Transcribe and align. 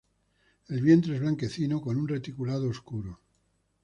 El 0.69 0.81
vientre 0.81 1.13
es 1.13 1.21
blanquecino 1.21 1.79
con 1.79 1.95
un 1.95 2.07
reticulado 2.07 2.67
oscuro. 2.67 3.19